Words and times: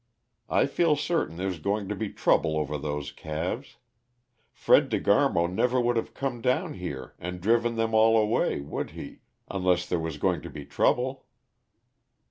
I 0.49 0.65
feel 0.65 0.95
certain 0.95 1.35
there's 1.37 1.59
going 1.59 1.87
to 1.89 1.95
be 1.95 2.09
trouble 2.09 2.57
over 2.57 2.75
those 2.79 3.11
calves. 3.11 3.77
Fred 4.51 4.89
De 4.89 4.99
Garmo 4.99 5.45
never 5.45 5.79
would 5.79 5.95
have 5.95 6.15
come 6.15 6.41
down 6.41 6.73
here 6.73 7.13
and 7.19 7.39
driven 7.39 7.75
them 7.75 7.93
all 7.93 8.17
away, 8.17 8.61
would 8.61 8.89
he, 8.97 9.19
unless 9.51 9.85
there 9.85 9.99
was 9.99 10.17
going 10.17 10.41
to 10.41 10.49
be 10.49 10.65
trouble?" 10.65 11.27